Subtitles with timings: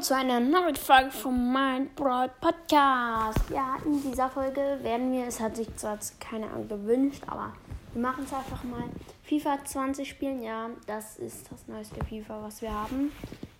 [0.00, 3.40] Zu einer neuen Folge von meinem Broad Podcast.
[3.50, 7.52] Ja, in dieser Folge werden wir, es hat sich zwar keiner gewünscht, aber
[7.94, 8.84] wir machen es einfach mal.
[9.24, 13.10] FIFA 20 spielen, ja, das ist das neueste FIFA, was wir haben.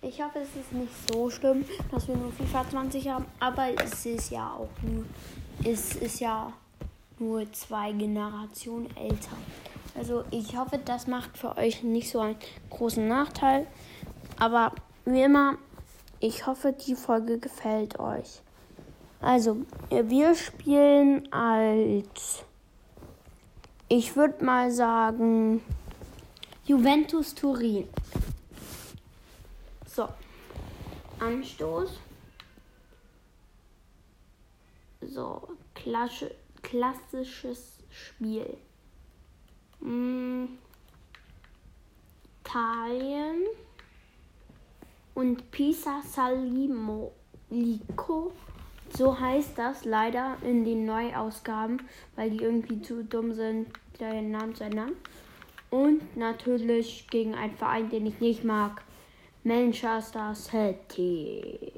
[0.03, 4.05] Ich hoffe, es ist nicht so schlimm, dass wir nur FIFA 20 haben, aber es
[4.05, 5.05] ist ja auch nur,
[5.65, 6.53] es ist ja
[7.17, 9.37] nur zwei Generationen älter.
[9.97, 12.37] Also ich hoffe, das macht für euch nicht so einen
[12.69, 13.65] großen Nachteil.
[14.39, 14.71] Aber
[15.05, 15.57] wie immer,
[16.19, 18.41] ich hoffe, die Folge gefällt euch.
[19.19, 19.57] Also,
[19.89, 22.43] wir spielen als,
[23.87, 25.61] ich würde mal sagen,
[26.65, 27.87] Juventus Turin.
[29.85, 30.07] So,
[31.19, 31.99] Anstoß.
[35.01, 38.57] So, klassische, klassisches Spiel.
[39.79, 40.57] Hm.
[42.41, 43.43] Italien
[45.17, 47.11] und Pisa Salimo
[47.49, 48.31] Lico.
[48.95, 51.81] So heißt das leider in den Neuausgaben,
[52.15, 53.67] weil die irgendwie zu dumm sind,
[53.99, 54.91] den Namen zu ändern.
[55.71, 58.83] Und natürlich gegen einen Verein, den ich nicht mag.
[59.43, 61.71] Manchester City.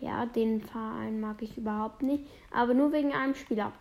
[0.00, 2.24] Ja, den Verein mag ich überhaupt nicht.
[2.50, 3.72] Aber nur wegen einem Spieler.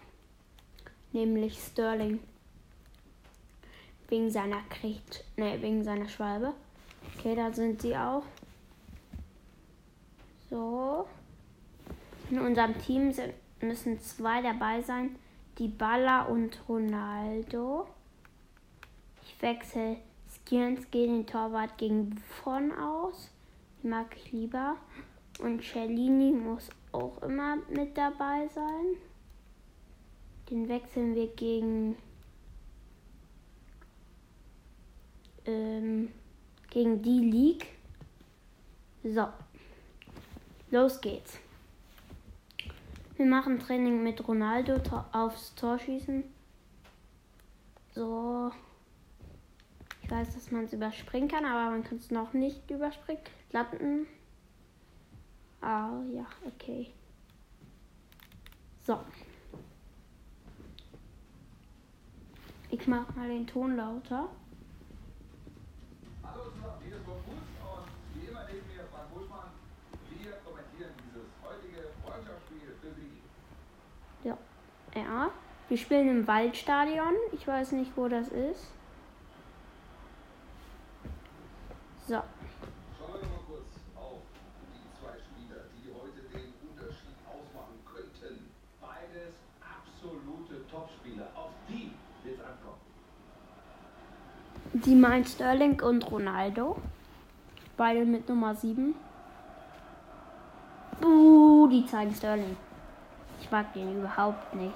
[1.12, 2.22] Nämlich Sterling.
[4.08, 5.04] Wegen seiner Krieg,
[5.36, 6.54] ne, wegen seiner Schwalbe.
[7.26, 8.22] Okay, da sind sie auch.
[10.48, 11.08] So.
[12.30, 15.16] In unserem Team sind, müssen zwei dabei sein.
[15.58, 17.88] Die Baller und Ronaldo.
[19.24, 19.98] Ich wechsle
[20.30, 23.32] Skirns gegen den Torwart gegen Buffon aus.
[23.82, 24.76] Die mag ich lieber.
[25.40, 28.98] Und Cellini muss auch immer mit dabei sein.
[30.52, 31.98] Den wechseln wir gegen
[35.48, 36.12] ähm,
[36.76, 37.68] gegen die League.
[39.02, 39.30] So,
[40.72, 41.40] los geht's.
[43.16, 44.82] Wir machen Training mit Ronaldo
[45.14, 46.26] aufs Tor schießen.
[47.94, 48.52] So.
[50.04, 53.24] Ich weiß, dass man es überspringen kann, aber man kann es noch nicht überspringen.
[53.54, 54.06] Latten.
[55.62, 56.92] Ah, ja, okay.
[58.86, 59.00] So.
[62.70, 64.30] Ich mache mal den Ton lauter.
[74.96, 75.30] Ja,
[75.68, 77.14] wir spielen im Waldstadion.
[77.34, 78.72] Ich weiß nicht, wo das ist.
[82.08, 82.14] So.
[82.14, 82.24] Schauen
[83.14, 84.22] wir mal kurz auf
[84.72, 88.52] die zwei Spieler, die heute den Unterschied ausmachen könnten.
[88.80, 91.28] Beides absolute Topspieler.
[91.36, 91.92] Auf die
[92.24, 92.80] wird es ankommen.
[94.74, 96.78] Die meint Sterling und Ronaldo.
[97.76, 98.96] Beide mit Nummer 7.
[101.02, 102.56] Buh, die zeigen Sterling.
[103.46, 104.74] Ich mag den überhaupt nicht.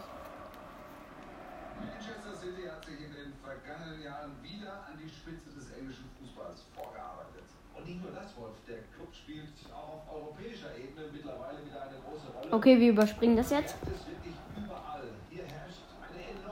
[1.81, 6.65] Manchester City hat sich in den vergangenen Jahren wieder an die Spitze des englischen Fußballs
[6.75, 7.49] vorgearbeitet.
[7.75, 11.97] Und nicht nur das, Wolf, der Club spielt auch auf europäischer Ebene mittlerweile wieder eine
[11.97, 12.53] große Rolle.
[12.53, 13.75] Okay, wir überspringen das jetzt.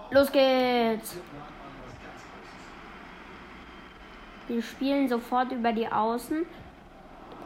[0.10, 1.18] Los geht's.
[4.48, 6.48] Wir spielen sofort über die Außen.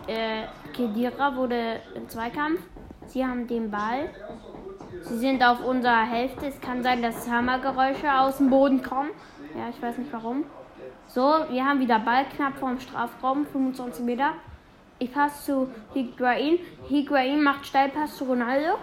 [0.07, 2.61] Äh, Kedira wurde im Zweikampf.
[3.07, 4.09] Sie haben den Ball.
[5.01, 6.47] Sie sind auf unserer Hälfte.
[6.47, 9.09] Es kann sein, dass Hammergeräusche aus dem Boden kommen.
[9.55, 10.45] Ja, ich weiß nicht warum.
[11.07, 14.33] So, wir haben wieder Ball knapp vorm Strafraum, 25 Meter.
[14.99, 16.59] Ich passe zu Higuain.
[16.87, 18.77] Higuain macht Steilpass zu Ronaldo.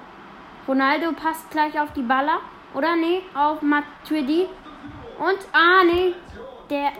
[0.66, 2.40] Ronaldo passt gleich auf die Baller.
[2.74, 4.46] Oder nee, auf Matuidi.
[5.18, 6.14] Und, ah nee,
[6.68, 6.92] der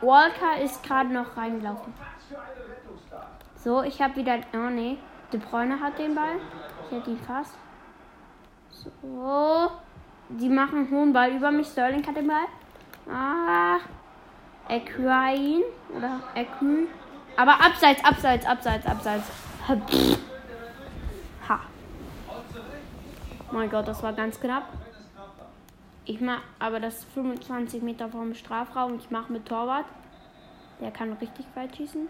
[0.00, 1.92] Walker ist gerade noch reingelaufen.
[3.56, 4.98] So, ich habe wieder, oh nee,
[5.30, 6.40] De Bruyne hat den Ball.
[6.86, 7.52] Ich hätte ihn fast.
[8.84, 9.70] So.
[10.28, 11.68] Die machen einen hohen Ball über mich.
[11.68, 12.46] Sterling hat den Ball.
[13.10, 13.78] Ah.
[14.68, 15.64] Equine.
[15.96, 16.86] Oder Equi.
[17.36, 19.30] Aber abseits, abseits, abseits, abseits.
[19.66, 19.76] Ha.
[21.48, 21.60] Ha.
[23.50, 24.64] Mein Gott, das war ganz knapp.
[26.04, 28.96] Ich mach, aber das ist 25 Meter vom Strafraum.
[28.96, 29.86] Ich mache mit Torwart.
[30.80, 32.08] Der kann richtig weit schießen.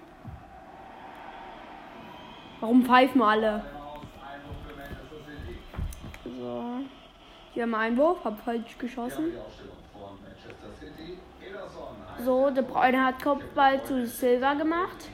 [2.61, 3.65] Warum pfeifen alle?
[6.39, 6.65] So.
[7.53, 9.33] Hier haben wir Einwurf, hab falsch geschossen.
[10.99, 15.09] Die So, De Bruyne hat Kopfball zu Silva gemacht.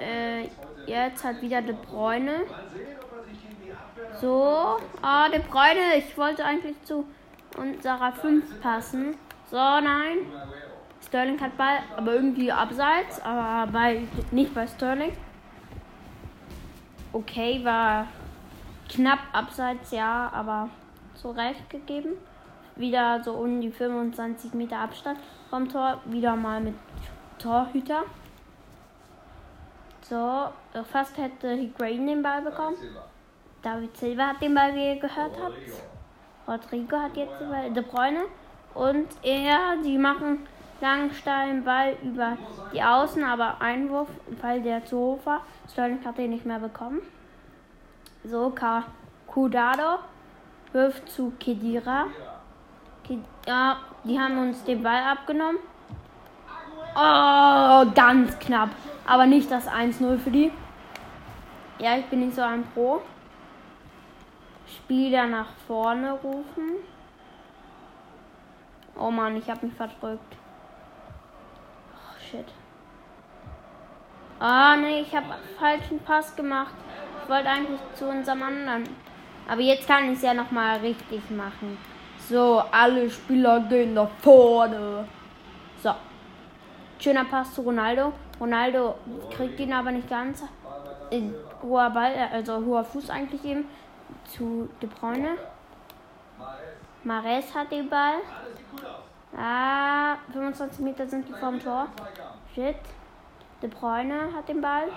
[0.00, 0.48] Äh,
[0.86, 2.24] jetzt hat wieder De Bruyne.
[2.30, 6.82] Mal sehen, ob er sich gegen die Abwehr So, ah, De Bruyne, ich wollte eigentlich
[6.84, 7.04] zu
[7.58, 9.14] unserer 5 passen.
[9.50, 10.18] So, nein.
[11.06, 15.12] Sterling hat Ball, aber irgendwie abseits, aber bei, nicht bei Sterling.
[17.12, 18.06] Okay, war
[18.88, 20.68] knapp abseits, ja, aber
[21.14, 22.10] zu Recht gegeben.
[22.76, 26.74] Wieder so um die 25 Meter Abstand vom Tor, wieder mal mit
[27.38, 28.02] Torhüter.
[30.02, 30.48] So,
[30.90, 32.76] fast hätte Higuain den Ball bekommen.
[33.62, 35.56] David Silva hat den Ball, wie ihr gehört habt.
[36.46, 38.24] Rodrigo hat jetzt den Ball, De Bruyne.
[38.74, 40.46] Und er, die machen
[40.80, 42.36] langen Ball über
[42.72, 44.08] die Außen, aber Einwurf,
[44.42, 45.40] weil der zu hoch war.
[45.72, 47.00] Sterling hat den nicht mehr bekommen.
[48.24, 48.52] So,
[49.26, 49.98] Kudado
[50.72, 52.06] wirft zu Kedira.
[53.46, 55.58] Ja, die haben uns den Ball abgenommen.
[56.96, 58.70] Oh, ganz knapp.
[59.06, 60.50] Aber nicht das 1-0 für die.
[61.78, 63.02] Ja, ich bin nicht so ein Pro.
[64.66, 66.76] Spieler nach vorne rufen.
[68.98, 70.36] Oh Mann, ich habe mich verdrückt.
[71.92, 72.46] Oh, shit.
[74.40, 75.26] Ah, nee, ich habe
[75.58, 76.74] falschen Pass gemacht.
[77.24, 78.84] Ich wollte eigentlich zu unserem anderen.
[79.48, 81.78] Aber jetzt kann ich es ja nochmal richtig machen.
[82.28, 85.08] So, alle Spieler gehen nach vorne.
[85.82, 85.94] So.
[86.98, 88.12] Schöner Pass zu Ronaldo.
[88.38, 88.96] Ronaldo
[89.34, 90.44] kriegt ihn aber nicht ganz.
[91.10, 93.64] In hoher Ball, also hoher Fuß eigentlich eben.
[94.28, 95.36] Zu De Bruyne.
[97.04, 98.16] Mares hat den Ball.
[99.36, 101.88] Ah, 25 Meter sind die vom Tor.
[102.54, 102.76] Shit.
[103.64, 104.88] De Bruyne hat den Ball.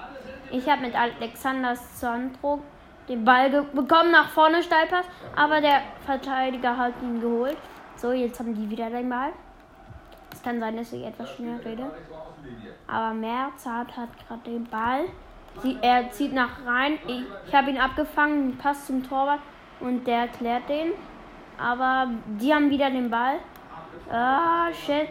[0.52, 2.62] Ich habe mit Alexander Sandro
[3.08, 5.06] den Ball bekommen, nach vorne Steilpass,
[5.38, 7.56] aber der Verteidiger hat ihn geholt.
[7.96, 9.32] So, jetzt haben die wieder den Ball.
[10.34, 11.90] Es kann sein, dass ich etwas schneller rede.
[12.88, 15.06] Aber Merzart hat gerade den Ball.
[15.64, 17.00] Sie, er zieht nach rein.
[17.08, 19.40] Ich, ich habe ihn abgefangen, passt zum Torwart
[19.80, 20.92] und der klärt den.
[21.58, 23.38] Aber die haben wieder den Ball.
[24.12, 25.08] Ah, shit.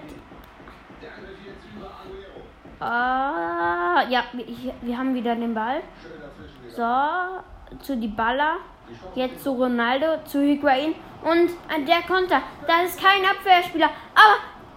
[2.79, 5.83] Ah, ja, wir, wir haben wieder den Ball.
[6.69, 8.57] So, zu die Baller.
[9.15, 10.95] Jetzt zu Ronaldo, zu Higuain.
[11.23, 12.43] Und an der Konter.
[12.67, 13.91] Da ist kein Abwehrspieler.
[14.15, 14.37] Aber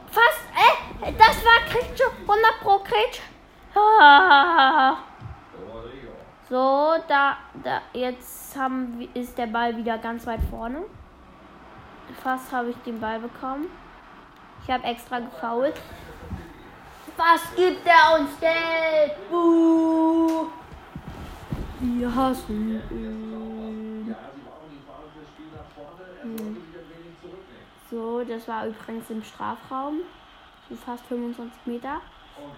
[0.09, 2.01] fast, äh, das war Kretsch.
[2.21, 3.21] 100 pro Kretsch.
[3.75, 4.97] Ah.
[6.49, 10.81] So, da, da, jetzt haben, ist der Ball wieder ganz weit vorne.
[12.23, 13.67] Fast habe ich den Ball bekommen.
[14.63, 15.75] Ich habe extra gefault.
[17.19, 19.29] Was gibt er uns Geld?
[19.29, 20.47] Buh.
[21.81, 24.15] Wir hassen ihn.
[26.21, 26.57] Hm.
[27.91, 29.97] So, das war übrigens im Strafraum.
[30.69, 31.99] So fast 25 Meter.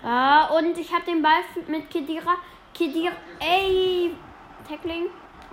[0.03, 2.35] Ah, und ich habe den Ball mit Kedira.
[2.71, 4.13] Kedira, ey,
[4.69, 5.07] Tackling.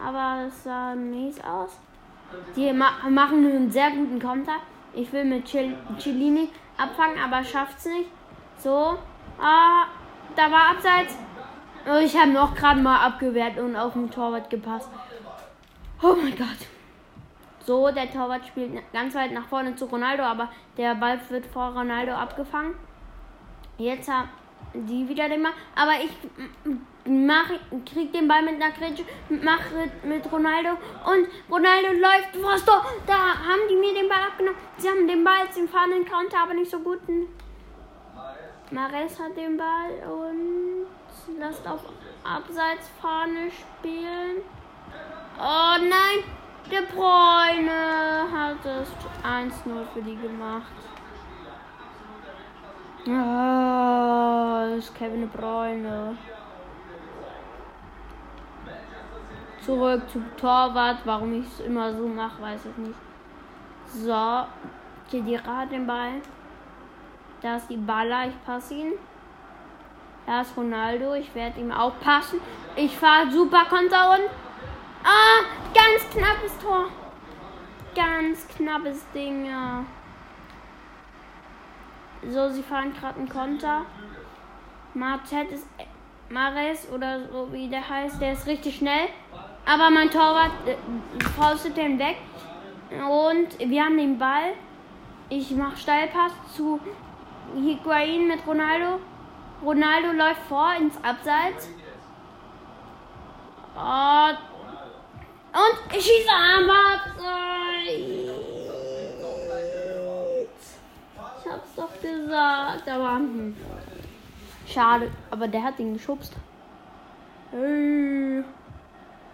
[0.05, 1.81] Aber das sah mies aus.
[2.55, 4.57] Die ma machen einen sehr guten Konter.
[4.93, 8.11] Ich will mit Cellini abfangen, aber schafft's nicht.
[8.59, 8.99] So.
[9.41, 9.87] Ah,
[10.35, 11.17] da war Abseits.
[11.87, 14.91] Oh, ich habe noch gerade mal abgewehrt und auf den Torwart gepasst.
[16.03, 16.67] Oh mein Gott.
[17.65, 21.73] So, der Torwart spielt ganz weit nach vorne zu Ronaldo, aber der Ball wird vor
[21.73, 22.75] Ronaldo abgefangen.
[23.79, 24.29] Jetzt haben
[24.75, 25.53] die wieder den Ball.
[25.75, 26.11] Aber ich
[27.05, 27.51] mach,
[27.91, 32.85] krieg den Ball mit einer Grätsche, mache mit Ronaldo und Ronaldo läuft vors Tor.
[33.07, 34.59] Da haben die mir den Ball abgenommen.
[34.79, 37.01] Sie haben den Ball im fahrenden Counter, aber nicht so gut.
[38.71, 40.87] Mares hat den Ball und
[41.39, 41.81] lasst auf
[42.23, 44.43] Abseitsfahne spielen.
[45.39, 46.25] Oh nein,
[46.71, 48.89] der Bräune hat es
[49.25, 50.73] 1-0 für die gemacht.
[53.07, 56.19] Ah, das ist Kevin De Bruyne.
[59.65, 60.99] Zurück zum Torwart.
[61.05, 62.99] Warum ich es immer so mache, weiß ich nicht.
[63.87, 64.45] So.
[65.11, 66.21] Kedira hat den Ball.
[67.43, 68.29] Da ist die Baller.
[68.29, 68.93] Ich passe ihn.
[70.27, 71.15] Da ist Ronaldo.
[71.15, 72.41] Ich werde ihm auch passen.
[72.77, 74.31] Ich fahre super Konter und.
[75.05, 76.87] Ah, ganz knappes Tor.
[77.95, 79.85] Ganz knappes Ding, ja.
[82.29, 83.83] So, sie fahren gerade einen Konter.
[84.95, 85.67] Martet ist
[86.31, 89.09] Mares oder so wie der heißt, der ist richtig schnell.
[89.65, 92.17] Aber mein Torwart äh, faustet den weg.
[92.91, 94.55] Und wir haben den Ball.
[95.29, 96.81] Ich mache Steilpass zu
[97.55, 99.01] Higuain mit Ronaldo.
[99.65, 101.69] Ronaldo läuft vor ins Abseits.
[105.53, 107.19] Und ich schieße am Abseits.
[111.41, 113.57] Ich hab's doch gesagt, aber hm.
[114.67, 115.11] schade.
[115.31, 116.35] Aber der hat ihn geschubst.
[117.51, 118.45] Hey.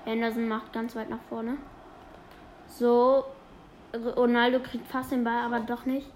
[0.06, 1.56] Anderson macht ganz weit nach vorne.
[2.68, 3.25] So.
[4.16, 6.11] Ronaldo kriegt fast den Ball, aber doch nicht.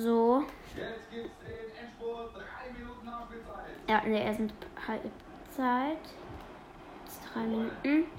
[0.00, 0.44] So.
[0.74, 2.34] Jetzt gibt's den Endspurt.
[2.34, 3.86] Drei Minuten Nachspielzeit.
[3.86, 4.52] Ja, in der ersten
[4.88, 5.98] Halbzeit.
[7.04, 8.10] Jetzt drei Minuten.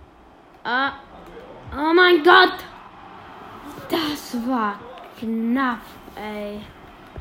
[0.64, 0.92] Ah.
[1.74, 2.54] Oh mein Gott!
[3.90, 4.80] Das war
[5.18, 5.82] knapp,
[6.16, 6.62] ey.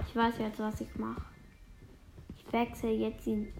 [0.06, 1.22] Ich weiß jetzt, was ich mache.
[2.36, 3.50] Ich wechsle jetzt die,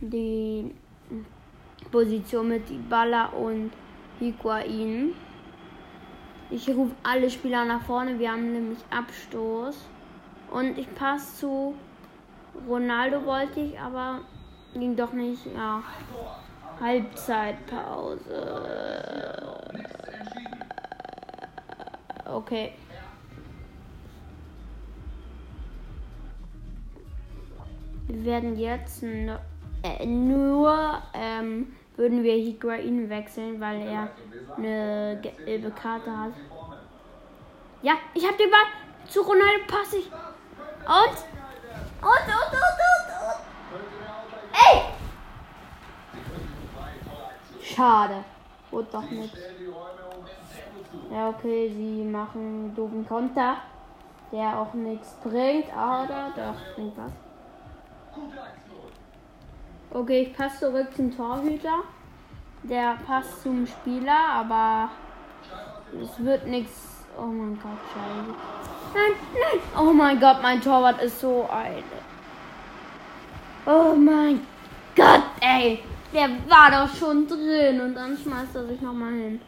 [0.00, 0.74] die
[1.92, 3.70] Position mit Ibala und
[4.18, 5.14] Higuain.
[6.50, 8.18] Ich rufe alle Spieler nach vorne.
[8.18, 9.76] Wir haben nämlich Abstoß.
[10.50, 11.74] Und ich passe zu
[12.66, 14.20] Ronaldo wollte ich, aber
[14.74, 15.44] ging doch nicht.
[15.54, 15.82] Ja.
[16.80, 18.22] Halbzeitpause.
[22.24, 22.72] Okay.
[28.06, 29.38] Wir werden jetzt nur,
[29.82, 34.10] äh, nur ähm, würden wir Higuain wechseln, weil er
[34.56, 36.32] eine gelbe Karte hat.
[37.82, 38.60] Ja, ich habe den Ball
[39.08, 40.06] zu Ronaldo passe ich.
[40.06, 41.16] Und?
[42.00, 43.40] Und, und, und, und, und.
[44.52, 44.82] Ey!
[47.62, 48.24] Schade.
[48.70, 49.34] Wurde doch nicht.
[51.10, 53.56] Ja, okay, sie machen einen doofen Konter,
[54.30, 57.12] der auch nichts bringt, oder doch, bringt was.
[59.90, 61.82] Okay, ich passe zurück zum Torhüter.
[62.64, 64.90] Der passt zum Spieler, aber
[66.02, 67.04] es wird nichts.
[67.16, 68.34] Oh mein Gott, scheiße.
[68.94, 69.60] Nein, nein.
[69.78, 71.82] Oh mein Gott, mein Torwart ist so ein.
[73.66, 74.40] Oh mein
[74.96, 75.82] Gott, ey.
[76.12, 79.40] Der war doch schon drin und dann schmeißt er sich nochmal hin.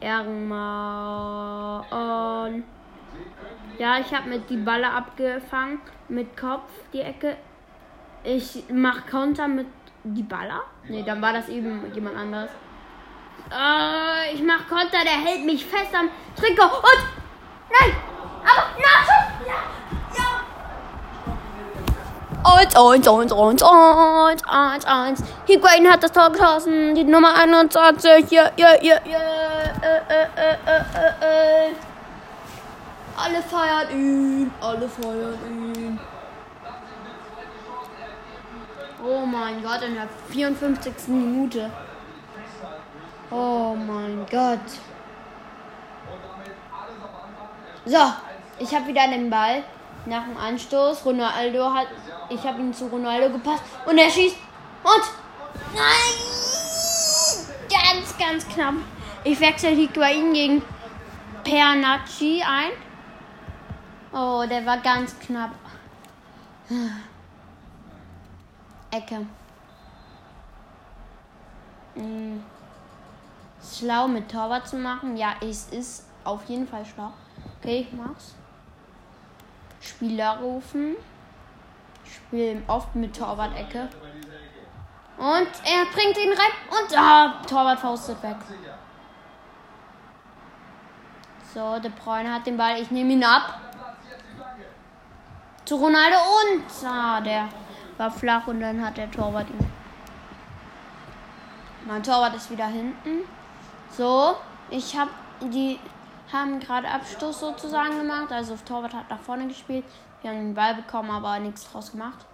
[0.00, 1.84] Ehrenmann.
[3.78, 5.80] Ja, ich habe mit die Balle abgefangen.
[6.08, 7.36] Mit Kopf die Ecke.
[8.22, 9.66] Ich mach Konter mit
[10.04, 10.62] die Baller.
[10.88, 12.50] Nee, dann war das eben jemand anderes.
[13.50, 17.04] Äh, ich mach Konter, der hält mich fest am Trikot und.
[17.70, 17.96] Nein!
[18.42, 19.46] Aber Nachschuss!
[19.46, 19.54] Ja!
[20.16, 20.44] Ja!
[22.44, 25.22] Eins, eins, eins, eins, eins, eins, eins.
[25.46, 26.94] Higuain hat das Tor geschossen.
[26.94, 28.30] Die Nummer 21.
[28.30, 29.18] Ja, ja, ja, ja.
[29.82, 31.74] Äh, äh, äh, äh, äh, äh.
[33.16, 34.50] Alle feiern ihn.
[34.60, 36.00] Alle feiern ihn.
[39.06, 41.08] Oh mein Gott, in der 54.
[41.08, 41.70] Minute.
[43.30, 44.60] Oh mein Gott.
[47.84, 47.98] So,
[48.58, 49.62] ich habe wieder den Ball
[50.06, 51.04] nach dem Anstoß.
[51.04, 51.88] Ronaldo hat,
[52.30, 54.36] ich habe ihn zu Ronaldo gepasst und er schießt
[54.84, 55.02] und
[55.74, 56.14] nein,
[57.68, 58.74] ganz, ganz knapp.
[59.22, 60.62] Ich wechsle Higuain gegen
[61.42, 62.70] Pernacci ein.
[64.14, 65.50] Oh, der war ganz knapp.
[68.94, 69.26] Ecke.
[71.94, 72.42] Hm.
[73.62, 75.16] Schlau mit Torwart zu machen.
[75.16, 77.12] Ja, es ist auf jeden Fall schlau.
[77.58, 78.34] Okay, ich mach's.
[79.80, 80.96] Spieler rufen.
[82.04, 83.88] Ich spiele oft mit Torwart-Ecke.
[85.16, 86.52] Und er bringt ihn rein.
[86.70, 88.36] Und ah, Torwart faustet weg.
[91.54, 92.80] So, De Bruyne hat den Ball.
[92.80, 93.60] Ich nehme ihn ab.
[95.64, 97.48] Zu Ronaldo und ah, der
[97.98, 99.66] war flach und dann hat der Torwart ihn.
[101.86, 103.20] Mein Torwart ist wieder hinten.
[103.90, 104.36] So,
[104.70, 105.10] ich habe
[105.40, 105.78] die
[106.32, 108.32] haben gerade Abstoß sozusagen gemacht.
[108.32, 109.84] Also Torwart hat nach vorne gespielt.
[110.22, 112.24] Wir haben den Ball bekommen, aber nichts draus gemacht.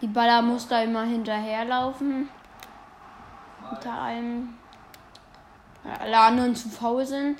[0.00, 2.28] Die Baller muss da immer hinterherlaufen.
[3.70, 4.54] Unter allem.
[5.82, 7.38] Weil alle anderen zu faul sind.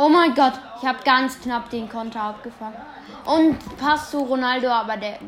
[0.00, 2.76] Oh mein Gott, ich habe ganz knapp den Konter abgefangen.
[3.24, 5.18] Und passt zu Ronaldo, aber der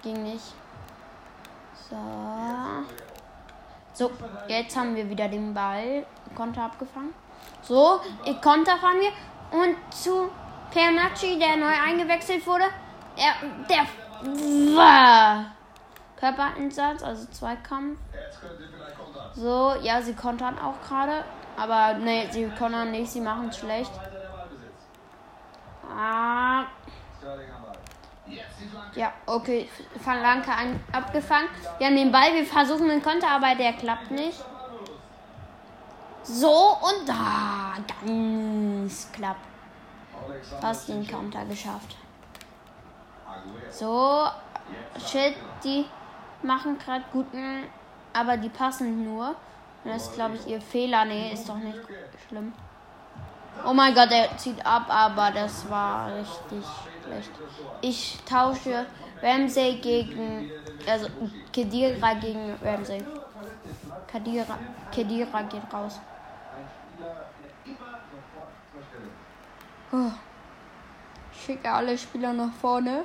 [0.00, 0.54] ging nicht.
[1.90, 1.96] So.
[3.92, 4.12] So,
[4.46, 6.06] jetzt haben wir wieder den Ball.
[6.36, 7.12] Konter abgefangen.
[7.62, 9.60] So, ich Konter fahren wir.
[9.60, 10.30] Und zu
[10.70, 12.66] Pernacci, der neu eingewechselt wurde.
[13.16, 13.34] Er,
[13.68, 13.86] der
[14.76, 15.46] war
[16.16, 17.98] Körperinsatz, also Zweikampf.
[19.34, 21.24] So, ja, sie kontern auch gerade.
[21.56, 23.92] Aber ne, sie kontern nicht, sie machen es schlecht.
[25.94, 26.64] Ah.
[28.94, 29.68] Ja, okay.
[30.02, 31.48] Fanglanke an, abgefangen.
[31.78, 34.42] Wir haben den Ball, wir versuchen den Konter, aber der klappt nicht.
[36.22, 37.74] So und da.
[38.04, 39.36] Ganz knapp.
[40.60, 41.96] Fast den Konter geschafft.
[43.70, 44.26] So.
[45.04, 45.84] Shit, die
[46.42, 47.64] machen gerade guten.
[48.12, 49.34] Aber die passen nur.
[49.84, 51.04] Das ist, glaube ich, ihr Fehler.
[51.04, 51.78] Nee, ist doch nicht
[52.28, 52.52] schlimm.
[53.64, 56.64] Oh mein Gott, er zieht ab, aber das war richtig
[57.04, 57.30] schlecht.
[57.80, 58.86] Ich tausche
[59.22, 60.50] Ramsey gegen.
[60.86, 61.08] Also
[61.52, 63.04] Kedira gegen Ramsey.
[64.10, 64.58] Kedira,
[64.90, 66.00] Kedira geht raus.
[69.92, 70.10] Oh.
[71.32, 73.04] Ich schicke alle Spieler nach vorne.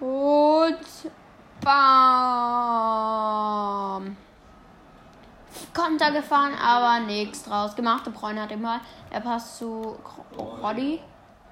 [0.00, 0.78] Und
[1.60, 1.84] bam.
[5.72, 8.06] Konter gefahren, aber nichts draus gemacht.
[8.06, 8.80] De Bruyne hat Ball.
[9.10, 9.96] Er passt zu
[10.36, 11.00] Roddy.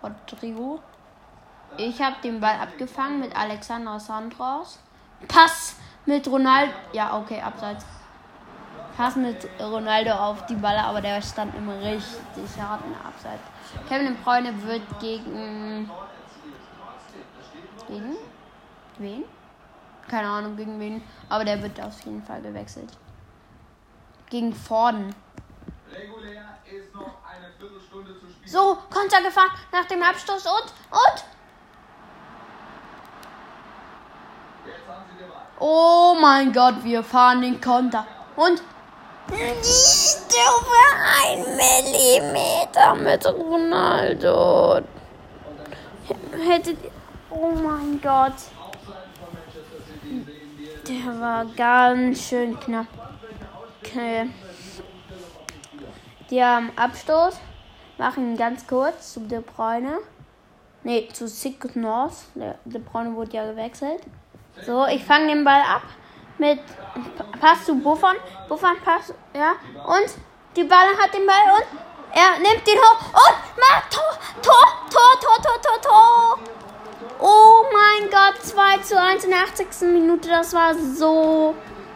[0.03, 0.81] Rodrigo.
[1.77, 4.79] Ich habe den Ball abgefangen mit Alexander Sandros.
[5.29, 6.73] Pass mit Ronaldo.
[6.93, 7.85] Ja, okay, abseits.
[8.97, 13.43] Pass mit Ronaldo auf die Balle, aber der stand immer richtig hart in der Abseits.
[13.89, 15.91] Kevin De Bruyne wird gegen.
[17.89, 18.17] Gegen?
[18.99, 19.25] Wen?
[20.09, 22.91] Keine Ahnung gegen wen, aber der wird auf jeden Fall gewechselt.
[24.33, 25.15] Gegen Forden.
[25.93, 28.49] Regulär ist noch eine Viertelstunde zu spielen.
[28.49, 31.25] So, Konter gefahren nach dem Abstoß und, und.
[35.61, 38.07] Oh mein Gott, wir fahren den Konter.
[38.35, 38.63] Und.
[39.29, 40.83] Nicht über
[41.21, 44.81] ein Millimeter mit Ronaldo.
[46.43, 46.79] Hättet.
[47.29, 48.33] Oh mein Gott.
[50.89, 53.02] Der war ganz schön knapp.
[53.93, 54.31] Okay.
[56.31, 57.39] Die haben Abstoß.
[57.99, 59.99] Machen ganz kurz zu De Bruyne.
[60.83, 62.25] Ne, zu Signors.
[62.35, 64.01] Der De Bruyne wurde ja gewechselt.
[64.65, 65.83] So, ich fange den Ball ab.
[66.39, 66.61] Mit
[67.39, 68.17] Pass zu Buffon.
[68.49, 69.53] Buffon Pass, ja.
[69.85, 70.07] Und
[70.57, 71.67] die Ball hat den Ball und
[72.15, 76.39] er nimmt den hoch und macht Tor, Tor, Tor, Tor, Tor, Tor, Tor.
[77.21, 79.83] Oh mein Gott, 2 zu 1 in der 80.
[79.83, 80.31] Minute.
[80.31, 81.55] Das war so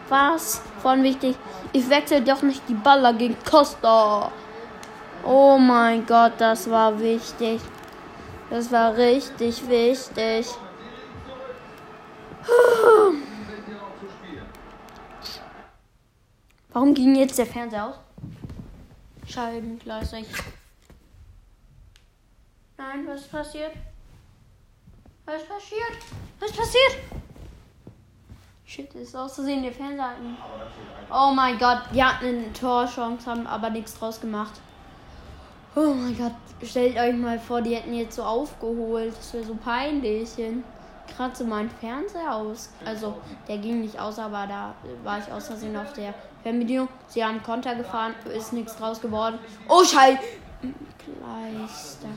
[0.09, 1.35] was von wichtig.
[1.73, 4.31] Ich wechsle doch nicht die Baller gegen Costa.
[5.23, 7.61] Oh mein Gott, das war wichtig.
[8.49, 10.47] Das war richtig wichtig.
[16.71, 17.95] Warum ging jetzt der Fernseher aus?
[19.27, 20.27] Scheibengleichzig.
[22.77, 23.73] Nein, was passiert?
[25.25, 25.97] Was passiert?
[26.39, 26.97] Was passiert?
[28.69, 30.15] Shit, ist aus Versehen der Fernseher.
[31.09, 34.59] Oh mein Gott, die hatten eine Torchance, haben aber nichts draus gemacht.
[35.73, 39.15] Oh mein Gott, stellt euch mal vor, die hätten jetzt so aufgeholt.
[39.15, 40.31] Das wäre so peinlich.
[41.33, 42.69] So mein Fernseher aus.
[42.83, 43.15] Also,
[43.47, 46.89] der ging nicht aus, aber da war ich aus auf der Fernbedienung.
[47.07, 49.39] Sie haben Konter gefahren, ist nichts draus geworden.
[49.69, 50.19] Oh, Scheiße!
[50.99, 52.09] Kleister.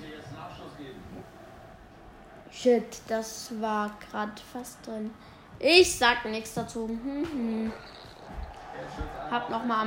[2.51, 5.13] Shit, das war gerade fast drin.
[5.63, 6.89] Ich sag nichts dazu.
[6.89, 7.73] Hm, hm.
[9.31, 9.85] Hab nochmal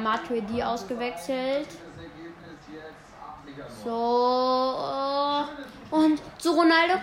[0.64, 1.68] ausgewechselt.
[1.98, 5.48] Ergebnis jetzt Absieger So.
[5.90, 6.94] Und zu Ronaldo.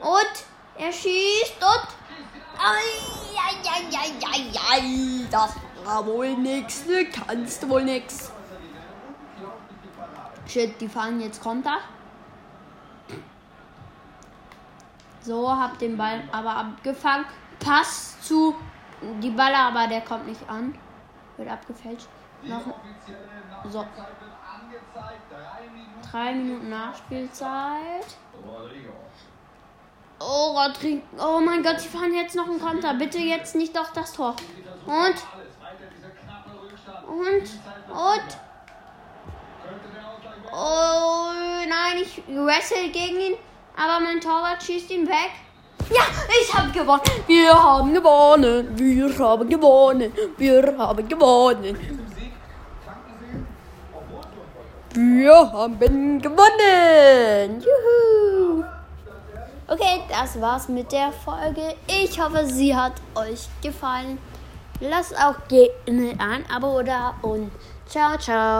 [0.00, 0.44] Und
[0.76, 1.88] er schießt und.
[2.58, 3.20] Ai.
[5.30, 6.84] Das war wohl nix.
[6.84, 8.32] Du kannst wohl nix.
[10.46, 11.78] Shit, die fahren jetzt Konter.
[15.22, 17.26] So, hab den Ball aber abgefangen.
[17.60, 18.56] Pass zu
[19.20, 20.76] die Baller, aber der kommt nicht an.
[21.36, 22.08] Wird abgefälscht.
[22.42, 22.62] Noch
[23.68, 23.86] So.
[26.10, 26.70] Drei Minuten.
[26.70, 28.06] Nachspielzeit.
[30.18, 31.02] Oh, Rodrigo.
[31.18, 32.94] Oh mein Gott, sie fahren jetzt noch einen Konter.
[32.94, 34.36] Bitte jetzt nicht doch das Tor.
[34.86, 35.14] Und,
[37.06, 37.50] und,
[37.88, 38.38] und.
[40.52, 41.32] Oh
[41.68, 43.34] nein, ich wrestle gegen ihn.
[43.76, 45.30] Aber mein Torwart schießt ihn weg.
[45.88, 46.02] Ja,
[46.40, 47.00] ich habe gewonnen.
[47.26, 48.78] Wir haben gewonnen.
[48.78, 50.12] Wir haben gewonnen.
[50.36, 51.76] Wir haben gewonnen.
[54.92, 57.62] Wir haben gewonnen.
[57.62, 58.64] Juhu.
[59.68, 61.76] Okay, das war's mit der Folge.
[61.86, 64.18] Ich hoffe, sie hat euch gefallen.
[64.80, 67.52] Lasst auch gerne ein Abo da und
[67.86, 68.58] ciao, ciao.